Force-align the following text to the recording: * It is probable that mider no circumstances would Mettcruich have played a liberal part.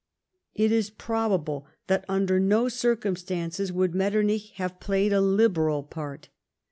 * 0.33 0.45
It 0.55 0.71
is 0.71 0.89
probable 0.89 1.67
that 1.85 2.07
mider 2.09 2.39
no 2.39 2.69
circumstances 2.69 3.71
would 3.71 3.91
Mettcruich 3.93 4.53
have 4.53 4.79
played 4.79 5.13
a 5.13 5.21
liberal 5.21 5.83
part. 5.83 6.29